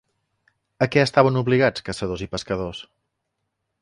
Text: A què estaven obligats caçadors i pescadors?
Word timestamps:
A 0.85 0.87
què 0.95 1.03
estaven 1.07 1.37
obligats 1.43 1.85
caçadors 1.91 2.25
i 2.27 2.29
pescadors? 2.33 2.81